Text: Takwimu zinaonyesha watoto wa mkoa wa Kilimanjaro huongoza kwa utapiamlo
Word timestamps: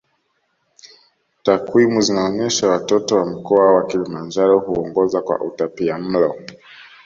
Takwimu 1.43 2.01
zinaonyesha 2.01 2.69
watoto 2.69 3.15
wa 3.15 3.25
mkoa 3.25 3.73
wa 3.75 3.85
Kilimanjaro 3.87 4.59
huongoza 4.59 5.21
kwa 5.21 5.39
utapiamlo 5.41 6.35